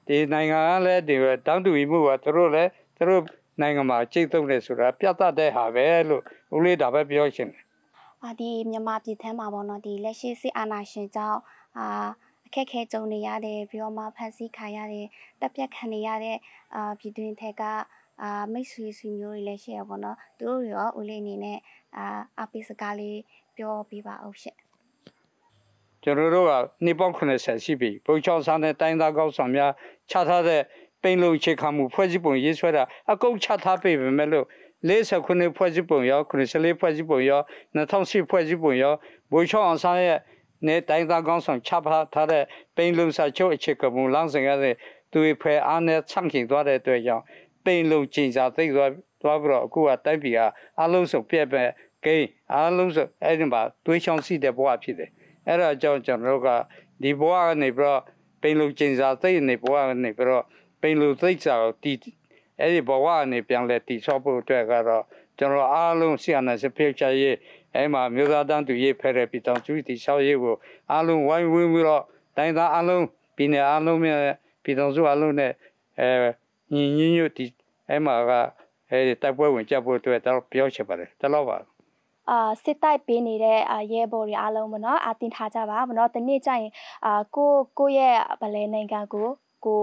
[0.09, 1.17] ဒီနိုင်ငံကလည်းဒီ
[1.47, 3.23] တန်းတူရေးမှုကသူတို့လည်းသူတို့
[3.61, 6.23] နိုင်ငံမှာကြိတ်သုံးတယ်ဆိုတာပြသတဲ့ဟာပဲလို့
[6.57, 7.65] ဦးလေးဒါပဲပြောချင်တယ်
[8.25, 11.41] အာဒီမြန်မာပြည်ထဲမှာပေါ့နော်ဒီလက်ရှိစစ်အာဏာရှင်ကြောင့်
[11.79, 12.09] အာ
[12.47, 15.07] အခက်ခဲကြုံနေရတယ်ပြီးတော့မှဖန်ဆီးခံရတယ်
[15.41, 16.37] တပ်ပြတ်ခံနေရတဲ့
[16.75, 17.63] အာပြည်တွင်းထက်က
[18.23, 21.59] အာမိတ်ဆွေဆွေမျိုးတွေလည်းရှိရပါတော့သူတို့တွေရောဦးလေးအနေနဲ့
[21.97, 23.19] အာအပိစကားလေး
[23.57, 24.59] ပြောပြပါအောင်ရှင့်
[26.09, 26.53] ကျွန်တော်တို့က
[26.87, 29.73] နေပေါင်း80ရှိပြီဘုံချောင်းဆန်းတဲ့တိုင်းသားကောက်ဆောင်များ
[30.11, 30.63] ချထားတဲ့
[31.03, 34.47] ပိန်လုံချေခါမှုဖွဲ့စည်းပုံရေးဆွဲတာအကုန်ချထားပေပေမဲ့လို့
[34.89, 37.41] 49ဖွဲ့စည်းပုံရော94ဖွဲ့စည်းပုံရော
[37.77, 38.95] 2008ဖွဲ့စည်းပုံရော
[39.33, 40.19] ဘုံချောင်းအောင်ဆန်းရဲ့
[40.67, 41.71] နေတိုင်းသားကောက်ဆောင်ချ
[42.15, 42.45] ထားတဲ့
[42.77, 44.75] ပိန်လုံစာချုပ်အခြေကမှုလမ်းစဉ်ရတဲ့
[45.13, 47.25] သူတွေဖယ်အားနဲ့ဆန့်ကျင်သွားတဲ့အတွက်ကြောင့်
[47.65, 48.91] ပိန်လုံကျင်စာသိသွား
[49.23, 50.41] သွားပြီးတော့အခုကတိုက်ပြည်က
[50.81, 51.71] အလုံးစုံပြက်ပြက်
[52.05, 55.11] ကိန်းအလုံးစုံအဲ့ဒီမှာတွေးချောင်းစီတဲ့ဘဝဖြစ်တယ်
[55.49, 56.49] အဲ့ဒါကြောင့်ကျွန်တော်တို့က
[57.03, 58.01] ဒီဘဝကနေပြီးတော့
[58.43, 60.45] ပိန်လူကျင်စာသိနေဘဝကနေပြီးတော့
[60.81, 61.99] ပိန်လူသိစာကိုတည်
[62.61, 65.05] အဲ့ဒီဘဝကနေပြန်လဲတည်ဆောက်ဖို့အတွက်ကတော့
[65.39, 67.37] ကျွန်တော်အားလုံးဆီယနာစဖေးချရေး
[67.75, 70.57] အဲ့မှာမြို့သားတန်းသူရေးဖဲတဲ့ပြည်တော်ကျူတည်ဆောက်ရေးကို
[70.93, 72.05] အားလုံးဝိုင်းဝန်းပြီးတော့
[72.37, 73.05] တိုင်းသားအားလုံး
[73.37, 74.35] ပြည်နယ်အားလုံးနဲ့
[74.65, 75.53] ပြည်တော်စုအားလုံးနဲ့
[76.01, 76.29] အဲ
[76.73, 77.47] ညီညီညွတ်ဒီ
[77.89, 78.33] အဲ့မှာက
[78.91, 81.57] အဲ့ဒီတိုက်ပွဲဝင်ကြဖို့အတွက်တော့ပြောချင်ပါတယ်တလို့ပါ
[82.31, 86.71] အာစစ်တိုက်ပေးနေတဲ့အာရဲဘော်တွေအားလုံးပေါ့နော်အာတင်ထားကြပါပေါ့နော်တနေ့ကျရင်
[87.07, 89.29] အာကိုကိုရဲ့ဗလဲနိုင်ငံကို
[89.65, 89.83] ကို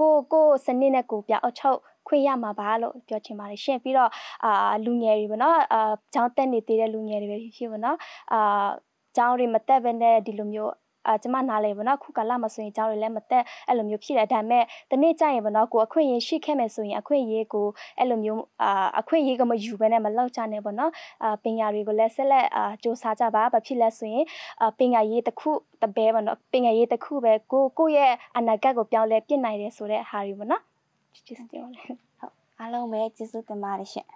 [0.00, 4.10] ကိုကိုစနစ်နဲ့ကိုပြအုပ်ချုပ်ခွင့်ရမှာပါလို့ပြောချင်ပါတယ်ရှင်ပြီးတော့
[4.44, 7.98] အာလူငယ်တွေပေါ့နော်အာကျောင်းတက်နေသေးတဲ့လူငယ်တွေပဲဖြစ်ဖြစ်ပေါ့နော်
[8.32, 8.68] အာ
[9.16, 10.72] ကျောင်းတွေမတက်ဘဲနဲ့ဒီလိုမျိုး
[11.06, 17.66] အာကျမနားလေပေါ့နော်ခုကာလမှာဆိုရင်ကျောင်းတွေလည်းမတက်အဲ့လိုမျိုးဖြစ်တယ်ဒါပေမဲ့တနေ့ကျရင်ပေါ့နော်ကိုအခွင့်အရေးရှိခဲ့မယ်ဆိုရင်အခွင့်အရေးကို
[17.98, 24.24] အဲ့လိုမျိုးအာအခွင့်အရေးကမယူဘဲနဲ့မလောက်ကြနဲ့ပေါ့နော်အာပညာတွေကိုလည်းဆက်လက်အာစူးစမ်းကြပါဘာဖြစ်လဲဆိုရင်
[24.60, 25.50] အာပညာရေးတစ်ခု
[25.82, 30.62] တပဲပေါ့နော်ပညာရေးတစ်ခုပဲကိုကိုရဲ့အနာဂတ်ကိုပြောင်းလဲပြစ်နိုင်တယ်ဆိုတဲ့ဟာတွေပေါ့နော်
[31.26, 34.06] ကျေးဇူးတင်ပါတယ်ဟုတ်အားလုံးပဲကျေးဇူးတင်ပါတယ်ရှင်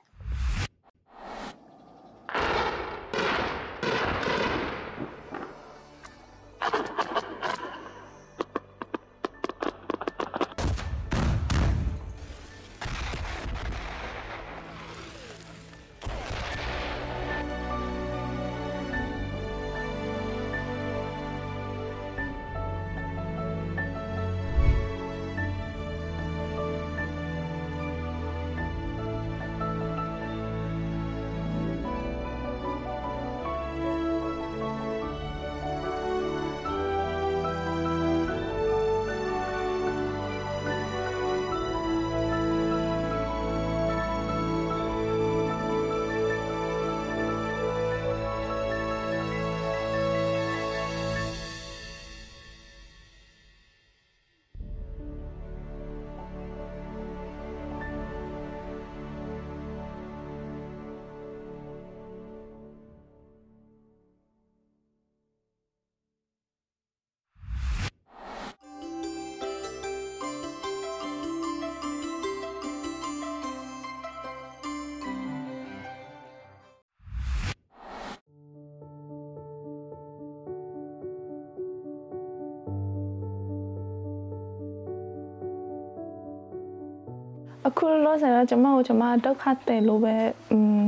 [87.68, 90.14] အခုလောလောဆယ်တော့ကျမကိုကျမဒုက္ခတယ်လို့ပဲ
[90.50, 90.83] อืม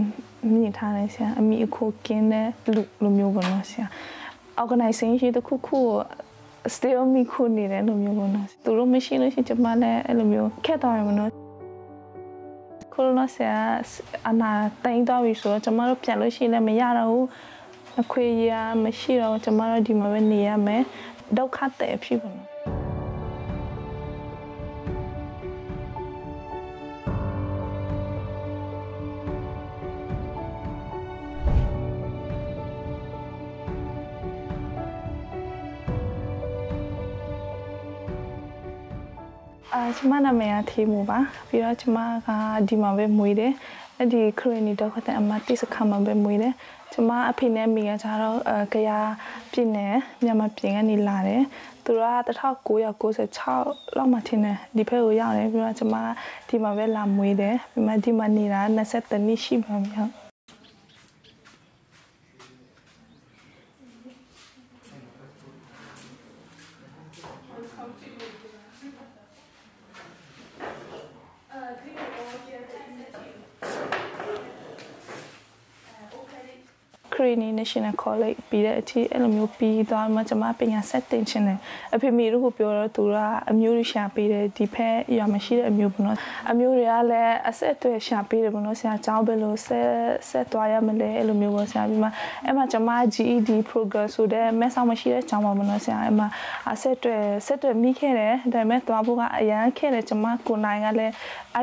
[0.52, 3.86] မြင်ထားတယ်ဆရာအမိအခုကင်းတဲ့လူလိုမျိုးပေါ့နော်ဆရာ
[4.62, 5.86] organization တစ်ခုခုကို
[6.74, 11.30] still မိခုနေတဲ့လိုမျိုးပေါ့နော်သူတို့မရှိလို့ရှိရင်ကျမလည်းအဲ့လိုမျိုးခက်သွားရမလို့
[12.92, 13.58] ခုလောလောဆယ်က
[14.28, 14.50] အနာ
[14.84, 17.26] တိုင်းသွားပြီဆိုတော့ကျမတို့ပြန်လို့ရှိရင်လည်းမရတော့ဘူး
[18.00, 18.52] အခွေရ
[18.84, 20.82] မရှိတော့ကျမတို့ဒီမှာပဲနေရမယ်
[21.36, 22.46] ဒုက္ခတယ်ဖြစ်ပါတော့
[39.98, 42.28] ကျမနာမည်ကထေမူပါပြီးတော့ကျမက
[42.68, 43.52] ဒီမှာပဲမွေးတယ်
[43.96, 46.54] အဲ့ဒီခရနီတော့ခတဲ့အမတိစခါမှာပဲမွေးတယ်
[46.92, 48.98] ကျမအဖေနဲ့မိကကြတော့အကရာ
[49.52, 51.42] ပြည်နယ်မြန်မာပြည်ကနေလာတယ်
[51.84, 52.04] သူက
[52.76, 55.94] 1996လောက်မှထင်တယ်ဒီဘက်ကိုရောက်တယ်ပြီးတော့ကျမ
[56.48, 60.29] ဒီမှာပဲလာမွေးတယ်ပြီးမှဒီမှာနေတာ23နှစ်ရှိပါပြီဟု
[77.20, 81.58] တ်ခရီနီ National College ပြီးတဲ့အထိအဲ့လိုမျိုးပြီးသွားမှကျွန်မပညာဆက်တင်ချင်တယ်
[81.94, 83.16] အဖေမေတို့ကပြောတော့သူက
[83.50, 86.16] အမျိုးတွေရှာပေးတယ်ဒီဖက်ရွာမရှိတဲ့အမျိုးပေါ့နော်
[86.50, 89.90] အမျိုးတွေကလည်းအဆက်အသွယ်ရှာပေးတယ်ပေါ့နော်ဆရာကျောင်းပဲလို့ဆက်
[90.30, 92.08] ဆက်သွားရမလဲအဲ့လိုမျိုးပေါ့ဆရာပြီးမှ
[92.44, 96.26] အဲ့မှာကျွန်မ GED program ဆိုတဲ့မဲဆောက်မရှိတဲ့ကျောင်းပါပေါ့နော်ဆရာအဲ့မှာ
[96.72, 101.12] အဆက်အသွယ်ဆက်အသွယ်မိခဲ့တယ်ဒါပေမဲ့သွားဖို့ကအရန်ခဲ့တယ်ကျွန်မကိုနိုင်ကလည်း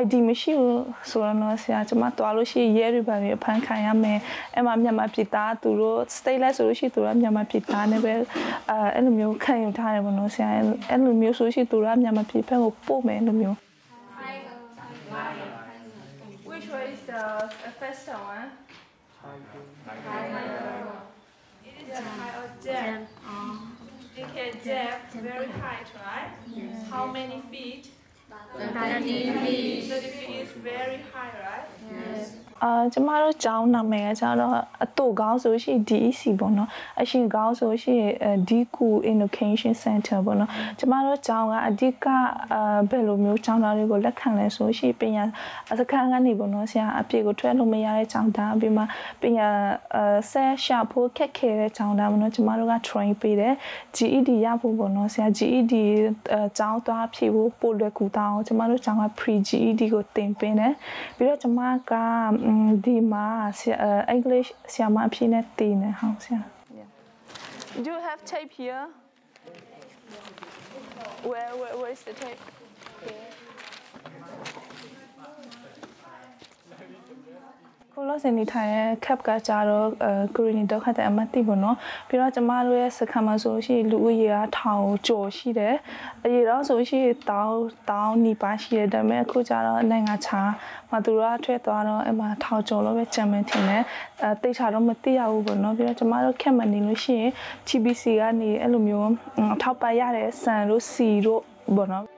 [0.02, 4.18] ID မရှိဘူးဆိုတော့ဆရာကျွန်မသွားလို့ရှိရင်ရဲတွေပါပြီးအဖမ်းခံရမယ်
[4.54, 10.65] အဲ့မှာမြန်မာပြည်သာသူတို့ stateless ဆိုလို့ရှိရင်သူတို့ကမြန်မာပြည်သားနဲ့ပဲအဲအဲ့လိုမျိုးခံယူထားတယ်ပေါ့နော်ဆရာအဲ့
[11.05, 13.57] လိုမျိုးဆိုလို့ရှိရင်သူတို့ကမြန်မာပြည်ဘက်ကိုပို့မယ်အဲ့လိုမျိုး
[16.51, 17.23] Which one is the
[17.79, 18.47] first one?
[21.65, 23.09] It is the high or depth.
[24.23, 26.31] Okay, depth, very height, right?
[26.91, 27.83] How many feet?
[28.55, 29.89] 30 feet.
[29.89, 31.67] 30 feet is very high, right?
[31.91, 32.35] Yes.
[32.62, 36.68] အာကျမတို့ကျောင်းနာမည်ကကျတော့အတူကောင်းဆိုရှိ DEC ပေါ့နော်
[37.00, 37.96] အရှင်ကောင်းဆိုရှိ
[38.48, 42.06] ဒီကူ Education Center ပေါ့နော်ကျမတို့ကျောင်းကအဓိက
[42.52, 45.24] အာဘယ်လိုမျိုးကျောင်းသားတွေကိုလက်ခံလဲဆိုရှိပညာ
[45.78, 48.82] စခန်းကနေပေါ့နော်ဆရာအပြည့်ကိုထွက်လို့မရတဲ့ကျောင်းသားပြီးမှ
[49.22, 49.48] ပညာ
[49.96, 53.54] အဆက်ရှာဖို့ခက်ခဲတဲ့ကျောင်းသားပေါ့နော်ကျမတို့က train ပေးတယ်
[53.96, 55.74] GED ရဖို့ပေါ့နော်ဆရာ GED
[56.58, 60.72] ကျောင်းသွားဖြည့်ဖို့ပို့လွယ်ကူတောင်းကျမတို့ကျောင်းက pre GED ကိုသင်ပေးတယ်
[61.16, 61.92] ပြီးတော့ကျမက
[62.84, 63.26] ဒီမှာ
[63.58, 63.76] ဆရာ
[64.08, 66.40] အင်္ဂလိပ်ဆရာမအဖြစ်နဲ့တည်နေဟောင်းဆရာ
[67.84, 68.84] Do you have tape here?
[71.30, 72.42] Where where where is the tape?
[73.04, 73.37] Here.
[77.98, 81.76] ခုကိုလော့စင်နေထိုင်ရဲ့ cap ကကြတော့အဲကိုရီနီတော့ခတ်တဲ့အမတ်တိပေါ့နော်
[82.08, 85.74] ပြီးတော့ကျမတို့ရဲ့စခန်းမှာဆိုလို့ရှိရင်လူဦးရေကထောင်ကျော်ရှိတယ်
[86.24, 87.58] အရေတော့ဆိုလို့ရှိရင်တောင်း
[87.90, 90.50] တောင်းနီပါရှိတယ်ဒါပေမဲ့အခုကျတော့နိုင်ငံခြား
[90.90, 93.82] မှာသူတို့ကထွက်သွားတော့အဲ့မှာထောင်ကျော်လို့ပဲဂျမန်ထင်တယ်
[94.22, 97.32] အဲတိတ်ချတော့မသိရဘူးပေါ့နော်ပြီးတော့ကျမတို့ခက်မနေလို့ရှိရင်
[97.68, 99.10] TBC ကနေအဲ့လိုမျိုး
[99.54, 101.42] အထောက်ပံ့ရတဲ့ဆန်တို့စီတို့
[101.76, 102.17] ပေါ့နော်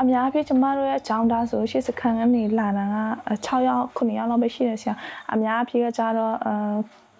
[0.00, 2.96] အများအပြားကျမတို့ရဲ့အကြောင်းသားဆိုရှေ့စခန်းကနေလာတာက
[3.46, 4.94] 6ယောက်9ယောက်လောက်ပဲရှိတယ်ဆရာ
[5.32, 6.52] အများအပြားကကြတော့အဲ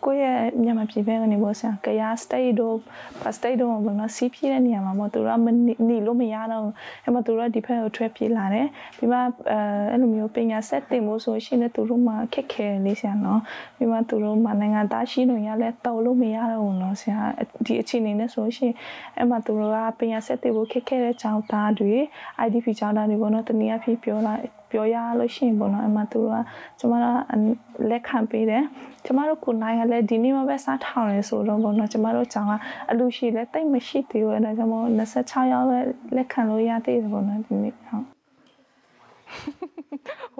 [0.06, 2.76] ကိုယ့်ရဲ့မြန်မာပြည်ဘက်ကနေပေါ့ဆရာကရ state တို့
[3.36, 5.48] state တို့ဘာလို့စီးပြတဲ့နေရာမှာပေါ့သူတို့ကမ
[5.88, 8.66] နေလို့မရတော့ဘူးအဲ့မှာသူတို့ကဒီဘက်ကိုထွက်ပြေးလာတယ်
[8.96, 9.22] ပြီးမှအဲ
[9.90, 13.40] အဲ့လိုမျိုးပညာဆက်တင်ဖို့ဆိုရှင်လည်းသူတို့မှခက်ခဲလေးဆရာနော်
[13.76, 17.20] ပြီးမှသူတို့မှနိုင်ငံသားရှိလို့ရလဲတော်လို့မရတော့ဘူးနော်ဆရာ
[17.66, 18.72] ဒီအခြေအနေနဲ့ဆိုရှင်
[19.16, 21.94] အဲ့မှာသူတို့ကပညာဆက်တင်ဖို့ခက်ခဲတဲ့ကြောင်းသားတွေ
[22.46, 24.34] IDP ကျောင်းသားတွေပေါ့နော်တနည်းအားဖြင့်ပြောလာ
[24.70, 26.38] ပြောရလို့ရှိရင်ပေါ့နော်အမှသူတို့က
[26.78, 27.16] ကျမတို့
[27.90, 28.62] လက်ခံပေးတယ်
[29.04, 32.52] ကျမတို့ကိုနိုင်ရလဲဒီနေ့မှပဲစားထောင်ရဆိုတော့ပေါ့နော်ကျမတို့ကျောင်းက
[32.90, 35.78] အလူရှိလဲတိတ်မရှိသေးဘူးအဲ့ဒါကြောင့်မို့26ရောက်ပဲ
[36.16, 38.04] လက်ခံလို့ရသေးတယ်ပေါ့နော်ဒီနေ့ဟုတ်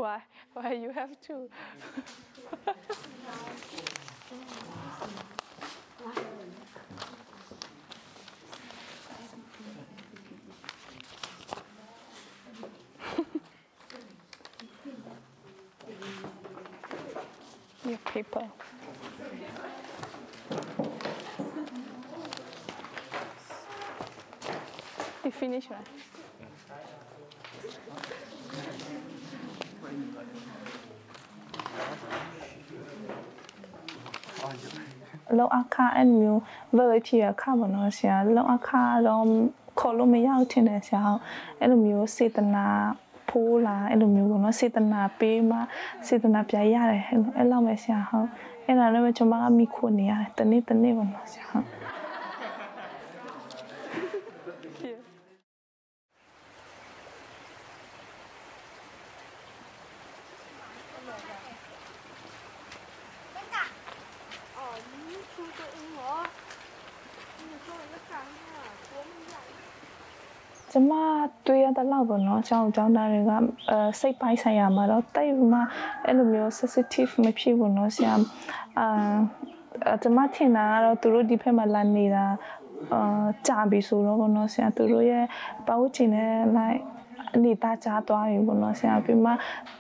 [0.03, 0.19] why
[0.57, 1.35] why you have to
[17.89, 18.43] your paper.
[25.25, 25.87] You finish, right?
[35.39, 36.41] ။လောက်အခါအဲ့မျိုး
[36.77, 39.25] variety အခါဘောနော်ဆရာလောက်အခါတော့
[39.79, 41.03] ခေါ်လို့မရဘူးထင်တယ်ဆရာ။
[41.61, 42.67] အဲ့လိုမျိုးစေတနာ
[43.29, 45.59] ဖိုးလာအဲ့လိုမျိုးပေါ့နော်စေတနာပေးမှ
[46.07, 47.03] စေတနာပြရတယ်
[47.37, 48.29] အဲ့လောက်ပဲဆရာဟုတ်
[48.65, 51.67] အဲ့ဒါလည်းပဲကျွန်မကမိခိုနေရတယ်တနေ့တနေ့ပေါ့နော်ဆရာဟုတ်
[70.79, 70.95] ကျမ
[71.47, 73.33] တွေ့ရတဲ့လောက်ပေါ့နော်အကြောင်းအကြောင်းသားတွေက
[73.71, 75.61] အဲစိတ်ပိုင်းဆိုင်ရာမှာတော့တိတ်မှ
[76.05, 78.13] အဲ့လိုမျိုး sensitive မဖြစ်ဘူးနော်ဆရာ
[78.79, 82.25] အာကျမထင်တာကတော့သူတို့ဒီဘက်မှာလာနေတာ
[82.93, 85.25] အာကြာပြီဆိုတော့ပေါ့နော်ဆရာသူတို့ရဲ့
[85.67, 86.83] ပတ်ဝန်းကျင်နဲ့ like
[87.35, 89.33] အနေသားကြားသွားပြီပေါ့နော်ဆရာပြီးမှ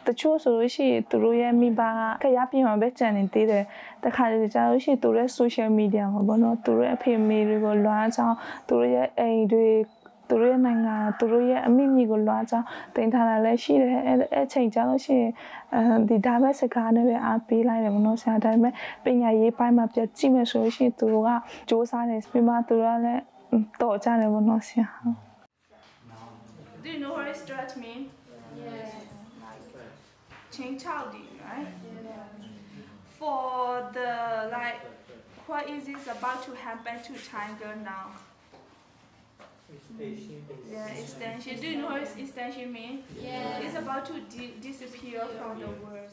[0.07, 3.65] တချို့ဆိုလို့ရှိရင်သူတို့ရဲ့မိဘကခရပြင်မှာပဲကြံနေသေးတယ်
[4.05, 8.37] တခါတလေကြာလို့ရှိရင်သူတို့ရဲ့ social media မှာပေါ့နော်သူတို့ရဲ့အဖေအမေတွေကိုလွှမ်းချောင်း
[8.69, 9.67] သူတို့ရဲ့အိမ်တွေ
[10.29, 15.33] သူတို့ရဲ့နိုင်ငံသူတို့ရဲ့အမိမိကိုလွှမ်းချောင်းတင်ထားတာလည်းရှိတယ်အဲ့အဲ့ချိန်ကြာလို့ရှိရင်
[15.75, 18.73] အဲဒီဒါပဲစကားနဲ့ပဲအားပေးလိုက်တယ်မနော်ဆရာဒါပေမဲ့
[19.05, 21.31] ပညာရေးပိုင်းမှာပြကြည့်မယ်ဆိုလို့ရှိရင်သူတို့က
[21.69, 23.23] စူးစမ်းတယ်ပြီးမှသူတို့ကလည်း
[23.83, 24.89] တော်ကြတယ်မနော်ဆရာ
[26.83, 28.01] Do you know what stretch mean?
[28.65, 28.89] Yes.
[30.57, 31.69] Change childy, right?
[33.19, 34.13] For the
[34.57, 34.81] like,
[35.49, 38.07] what is this about to happen to Tiger now?
[40.71, 41.61] Yeah, extension.
[41.61, 43.03] Do you know what extension mean?
[43.21, 43.63] Yes.
[43.65, 46.13] It's about to di- disappear from the world.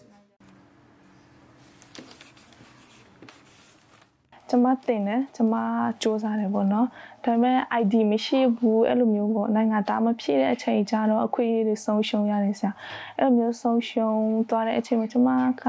[4.50, 5.54] ကျမတင်တယ်ကျမ
[6.02, 6.88] စူးစမ်းတယ်ပေါ့နော်
[7.24, 12.72] ဒါပေမဲ့ ID မရှိဘူးအဲ့လိုမျိုးပေါ့နိုင်ငံသားမဖြစ်တဲ့အချိန်ကြတော့အခွင့်အရေးတွေဆုံးရှုံးရတယ်ဆရာ
[13.20, 15.30] အဲ့လိုမျိုးဆုံးရှုံးသွားတဲ့အချိန်မှာကျမ
[15.62, 15.66] က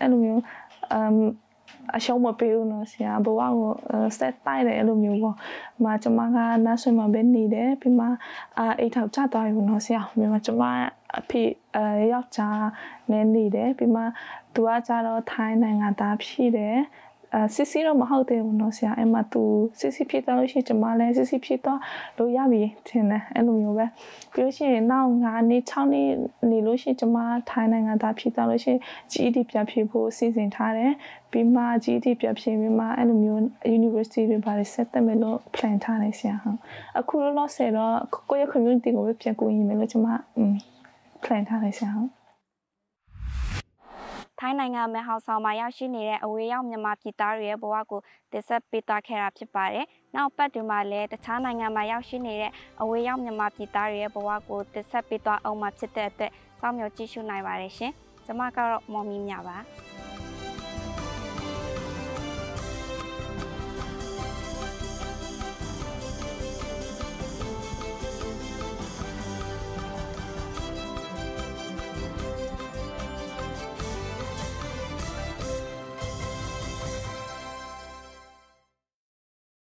[0.00, 0.42] အဲ့လိုမျိုး
[0.92, 1.14] အမ်
[1.96, 3.72] အရှုံးမပေးဘူးနော်ဆရာဘဝကို
[4.18, 5.36] ဆက်တိုက်တယ်အဲ့လိုမျိုးပေါ့။
[5.84, 8.06] မကျမကနားဆွေမှာပဲနေတယ်ပြီးမှ
[8.58, 10.62] အာအိတ်ထောက်ကျသွားပြီနော်ဆရာ။ပြီးမှကျမ
[11.18, 11.42] အဖေ
[11.76, 12.60] အဲယောက်ျား
[13.10, 14.02] နဲ့နေတယ်ပြီးမှ
[14.54, 16.76] သူကကြတော့ထိုင်းနိုင်ငံသားဖြစ်တယ်။
[17.35, 19.41] အဲစစ်စစ်တော့မဟုတ်သေးဘူးเนาะဆရာအဲ့မှာ तू
[19.79, 21.79] စစ်စစ်ဖြစ်တော့လို့ရှိရင်ကျွန်မလည်းစစ်စစ်ဖြစ်တော့
[22.17, 23.85] လို့ရပြီထင်တယ်အဲ့လိုမျိုးပဲ
[24.33, 26.09] ပြီးလို့ရှိရင်နောက်9နှစ်6နှစ်
[26.49, 27.19] နေလို့ရှိရင်ကျွန်မ
[27.49, 28.79] ထိုင်းနိုင်ငံသားဖြစ်တော့လို့ရှိရင်
[29.11, 30.91] GED ပြန်ဖြေဖို့စီစဉ်ထားတယ်
[31.31, 33.41] ပြီးမှ GED ပြန်ဖြေပြီးမှအဲ့လိုမျိုး
[33.77, 36.59] university တွေဘာတွေဆက်တက်မယ်လို့ plan ထားတယ်ဆရာဟုတ်
[36.99, 37.95] အခုလောလောဆယ်တော့
[38.29, 40.09] ကိုယ့်ရဲ့ community ကိုပဲပြန်ကူညီမယ်လို့ကျွန်မ
[41.23, 42.14] plan ထားတယ်ဆရာဟုတ်
[44.40, 48.00] ထိုင်းနိုင်ငံမဲဟောင်ဆောင်မှာရောက်ရှိနေတဲ့အဝေးရောက်မြန်မာပြည်သားတွေရဲ့ဘဝကို
[48.32, 57.92] တင်ဆက်ပေးသွားခဲ့တာဖြစ်ပါတယ်။နောက်ပတ်တွင်မှာလည်းတခြားနိုင်ငံမှာရောက်ရှိနေတဲ့အဝေးရောက်မြန်မာပြည်သားတွေရဲ့ဘဝကိုတင်ဆက်ပေးသွားအောင်မှာဖြစ်တဲ့အတွက်စောင့်မျှော်ကြည့်ရှုနိုင်ပါတယ်ရှင်။
[58.24, 59.56] ကျွန်မကတော့မော်မီမြပါ။